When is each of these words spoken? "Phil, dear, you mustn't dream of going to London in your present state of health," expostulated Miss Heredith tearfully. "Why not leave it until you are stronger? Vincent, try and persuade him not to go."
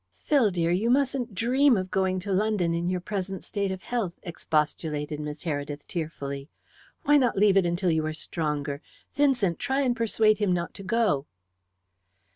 "Phil, 0.23 0.49
dear, 0.49 0.71
you 0.71 0.89
mustn't 0.89 1.35
dream 1.35 1.77
of 1.77 1.91
going 1.91 2.19
to 2.21 2.31
London 2.33 2.73
in 2.73 2.89
your 2.89 2.99
present 2.99 3.43
state 3.43 3.71
of 3.71 3.83
health," 3.83 4.13
expostulated 4.23 5.19
Miss 5.19 5.43
Heredith 5.43 5.85
tearfully. 5.85 6.49
"Why 7.03 7.17
not 7.17 7.37
leave 7.37 7.55
it 7.55 7.67
until 7.67 7.91
you 7.91 8.03
are 8.07 8.11
stronger? 8.13 8.81
Vincent, 9.13 9.59
try 9.59 9.81
and 9.81 9.95
persuade 9.95 10.39
him 10.39 10.53
not 10.53 10.73
to 10.73 10.83
go." 10.83 11.27